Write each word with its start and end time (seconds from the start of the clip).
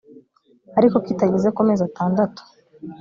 ariko 0.79 0.95
kitageze 1.05 1.47
ku 1.55 1.61
mezi 1.67 1.81
atandatu 1.89 2.41